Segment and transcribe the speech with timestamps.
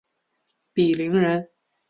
[0.73, 1.47] 鄙陵人。